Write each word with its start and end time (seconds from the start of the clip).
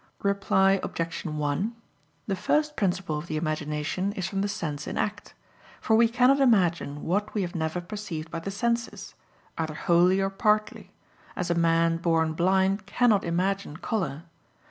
Reply 0.23 0.79
Obj. 0.81 1.25
1: 1.25 1.75
The 2.25 2.35
first 2.35 2.75
principle 2.75 3.19
of 3.19 3.27
the 3.27 3.37
imagination 3.37 4.13
is 4.13 4.27
from 4.27 4.41
the 4.41 4.47
sense 4.47 4.87
in 4.87 4.97
act. 4.97 5.35
For 5.79 5.95
we 5.95 6.07
cannot 6.09 6.39
imagine 6.39 7.03
what 7.03 7.35
we 7.35 7.43
have 7.43 7.53
never 7.53 7.79
perceived 7.81 8.31
by 8.31 8.39
the 8.39 8.49
senses, 8.49 9.13
either 9.59 9.75
wholly 9.75 10.19
or 10.19 10.31
partly; 10.31 10.91
as 11.35 11.51
a 11.51 11.53
man 11.53 11.97
born 11.97 12.33
blind 12.33 12.87
cannot 12.87 13.23
imagine 13.23 13.77
color. 13.77 14.23